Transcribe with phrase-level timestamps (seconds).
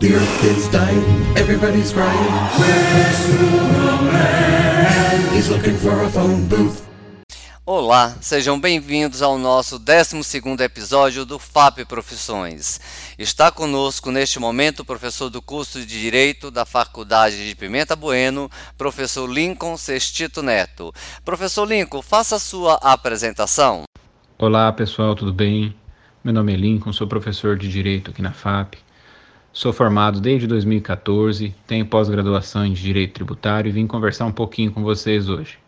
[0.00, 1.04] The earth is dying,
[1.36, 2.32] everybody's crying.
[2.58, 4.16] Where's Superman?
[5.34, 6.88] He's looking for a phone booth.
[7.66, 12.80] Olá, sejam bem-vindos ao nosso 12º episódio do FAP Profissões.
[13.18, 18.50] Está conosco neste momento o professor do curso de Direito da Faculdade de Pimenta Bueno,
[18.78, 20.94] professor Lincoln Sextito Neto.
[21.22, 23.82] Professor Lincoln, faça a sua apresentação.
[24.38, 25.74] Olá pessoal, tudo bem?
[26.24, 28.78] Meu nome é Lincoln, sou professor de Direito aqui na FAP.
[29.52, 34.80] Sou formado desde 2014, tenho pós-graduação em Direito Tributário e vim conversar um pouquinho com
[34.80, 35.58] vocês hoje.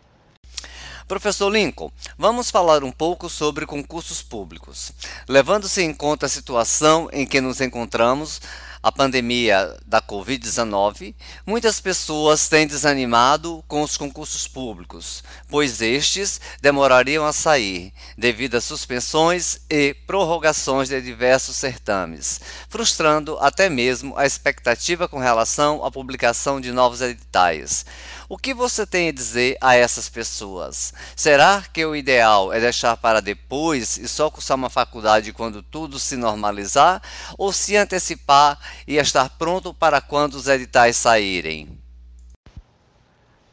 [1.05, 4.93] Professor Lincoln, vamos falar um pouco sobre concursos públicos.
[5.27, 8.39] Levando-se em conta a situação em que nos encontramos,
[8.83, 11.15] a pandemia da Covid-19,
[11.45, 18.61] muitas pessoas têm desanimado com os concursos públicos, pois estes demorariam a sair devido a
[18.61, 26.59] suspensões e prorrogações de diversos certames, frustrando até mesmo a expectativa com relação à publicação
[26.59, 27.85] de novos editais.
[28.27, 30.93] O que você tem a dizer a essas pessoas?
[31.15, 35.99] Será que o ideal é deixar para depois e só cursar uma faculdade quando tudo
[35.99, 37.01] se normalizar?
[37.37, 38.57] Ou se antecipar
[38.87, 41.67] e estar pronto para quando os editais saírem?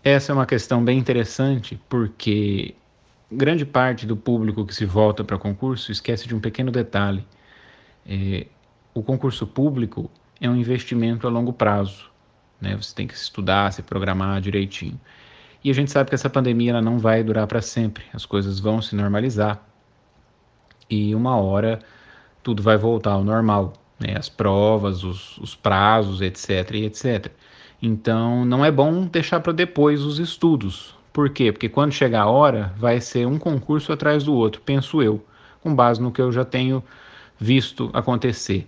[0.03, 2.75] Essa é uma questão bem interessante porque
[3.31, 7.25] grande parte do público que se volta para concurso esquece de um pequeno detalhe.
[8.07, 8.47] É,
[8.95, 10.11] o concurso público
[10.41, 12.11] é um investimento a longo prazo.
[12.61, 12.77] Né?
[12.77, 14.99] Você tem que estudar, se programar direitinho.
[15.63, 18.05] E a gente sabe que essa pandemia ela não vai durar para sempre.
[18.13, 19.63] As coisas vão se normalizar.
[20.89, 21.79] E uma hora
[22.43, 27.31] tudo vai voltar ao normal né, as provas, os, os prazos, etc, etc.
[27.83, 30.95] Então, não é bom deixar para depois os estudos.
[31.13, 31.53] Por quê?
[31.53, 35.25] Porque quando chegar a hora, vai ser um concurso atrás do outro, penso eu,
[35.63, 36.83] com base no que eu já tenho
[37.39, 38.67] visto acontecer.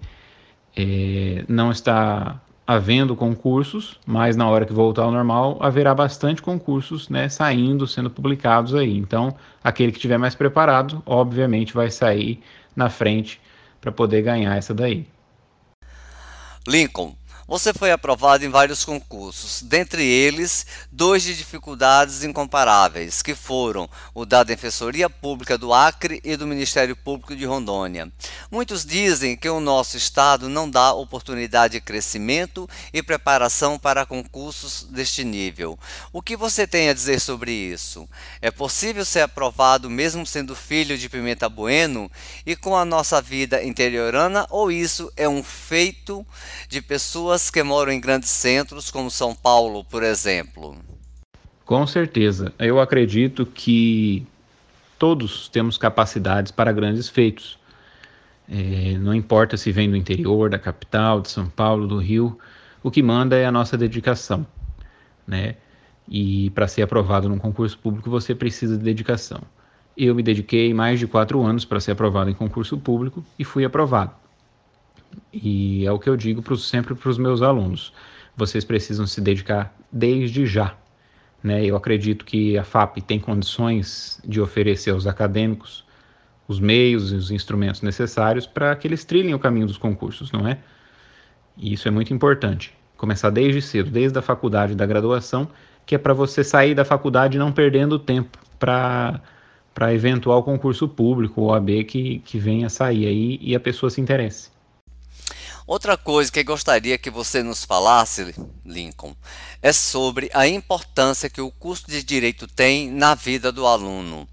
[0.77, 7.09] É, não está havendo concursos, mas na hora que voltar ao normal, haverá bastante concursos
[7.09, 8.97] né, saindo, sendo publicados aí.
[8.97, 12.41] Então, aquele que estiver mais preparado, obviamente, vai sair
[12.75, 13.41] na frente
[13.81, 15.07] para poder ganhar essa daí.
[16.67, 17.17] Lincoln
[17.53, 24.25] você foi aprovado em vários concursos, dentre eles dois de dificuldades incomparáveis, que foram o
[24.25, 28.11] da Defensoria Pública do Acre e do Ministério Público de Rondônia.
[28.51, 34.85] Muitos dizem que o nosso estado não dá oportunidade de crescimento e preparação para concursos
[34.85, 35.79] deste nível.
[36.11, 38.09] O que você tem a dizer sobre isso?
[38.41, 42.11] É possível ser aprovado mesmo sendo filho de Pimenta Bueno
[42.47, 46.27] e com a nossa vida interiorana ou isso é um feito
[46.67, 50.77] de pessoas pessoas que moram em grandes centros, como São Paulo, por exemplo?
[51.65, 52.53] Com certeza.
[52.59, 54.25] Eu acredito que
[54.99, 57.59] todos temos capacidades para grandes feitos.
[58.49, 62.39] É, não importa se vem do interior, da capital, de São Paulo, do Rio,
[62.83, 64.47] o que manda é a nossa dedicação,
[65.27, 65.57] né?
[66.09, 69.41] E para ser aprovado num concurso público você precisa de dedicação.
[69.97, 73.65] Eu me dediquei mais de quatro anos para ser aprovado em concurso público e fui
[73.65, 74.22] aprovado.
[75.33, 77.93] E é o que eu digo pro, sempre para os meus alunos.
[78.37, 80.75] Vocês precisam se dedicar desde já.
[81.43, 81.65] Né?
[81.65, 85.85] Eu acredito que a FAP tem condições de oferecer aos acadêmicos
[86.49, 90.47] os meios e os instrumentos necessários para que eles trilhem o caminho dos concursos, não
[90.47, 90.59] é?
[91.57, 92.75] E isso é muito importante.
[92.97, 95.49] Começar desde cedo, desde a faculdade da graduação,
[95.87, 99.21] que é para você sair da faculdade não perdendo tempo para
[99.75, 104.03] para eventual concurso público ou AB que, que venha sair aí e a pessoa se
[104.03, 104.51] interesse.
[105.73, 109.17] Outra coisa que gostaria que você nos falasse, Lincoln,
[109.63, 114.29] é sobre a importância que o curso de direito tem na vida do aluno.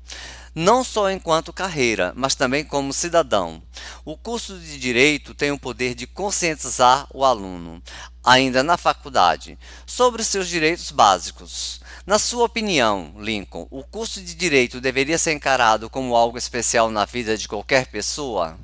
[0.54, 3.64] Não só enquanto carreira, mas também como cidadão.
[4.04, 7.82] O curso de direito tem o poder de conscientizar o aluno,
[8.22, 11.80] ainda na faculdade, sobre seus direitos básicos.
[12.06, 17.06] Na sua opinião, Lincoln, o curso de direito deveria ser encarado como algo especial na
[17.06, 18.60] vida de qualquer pessoa?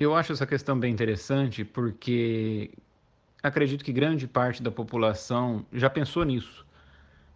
[0.00, 2.70] Eu acho essa questão bem interessante porque
[3.42, 6.64] acredito que grande parte da população já pensou nisso.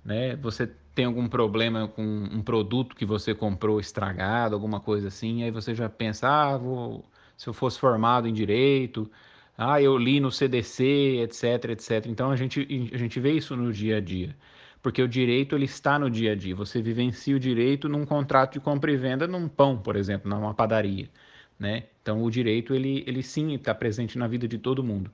[0.03, 0.35] Né?
[0.37, 5.50] Você tem algum problema com um produto que você comprou estragado, alguma coisa assim, aí
[5.50, 7.05] você já pensa, ah, vou,
[7.37, 9.11] se eu fosse formado em direito,
[9.59, 12.06] ah, eu li no CDC, etc, etc.
[12.06, 14.35] Então a gente, a gente vê isso no dia a dia.
[14.83, 16.56] Porque o direito ele está no dia a dia.
[16.56, 20.55] Você vivencia o direito num contrato de compra e venda num pão, por exemplo, numa
[20.55, 21.11] padaria
[21.59, 21.85] né?
[22.03, 25.11] Então o direito ele, ele sim está presente na vida de todo mundo.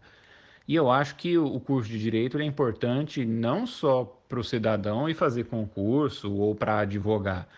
[0.66, 5.08] E eu acho que o curso de direito é importante não só para o cidadão
[5.08, 7.48] e fazer concurso ou para advogar,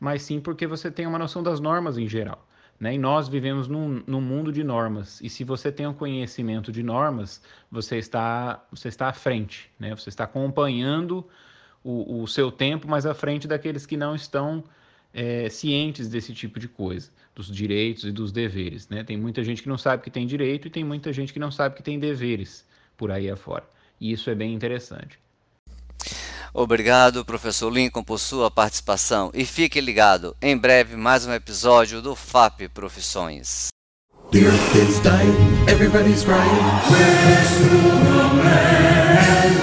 [0.00, 2.46] mas sim porque você tem uma noção das normas em geral.
[2.80, 2.94] Né?
[2.94, 5.20] E nós vivemos num, num, mundo de normas.
[5.20, 7.40] E se você tem um conhecimento de normas,
[7.70, 9.70] você está, você está à frente.
[9.78, 9.94] Né?
[9.94, 11.24] Você está acompanhando
[11.84, 14.64] o, o seu tempo mais à frente daqueles que não estão
[15.12, 18.88] é, cientes desse tipo de coisa, dos direitos e dos deveres.
[18.88, 19.04] Né?
[19.04, 21.50] Tem muita gente que não sabe que tem direito e tem muita gente que não
[21.50, 22.64] sabe que tem deveres
[22.96, 23.64] por aí afora.
[24.00, 25.18] E isso é bem interessante.
[26.54, 32.14] Obrigado, professor Lincoln, por sua participação e fique ligado, em breve mais um episódio do
[32.14, 33.68] FAP Profissões.
[34.32, 36.64] The earth is dying, everybody's crying.
[36.90, 38.92] Where's Superman?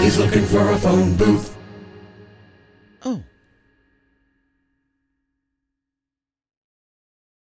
[0.04, 1.59] He's looking for a phone booth.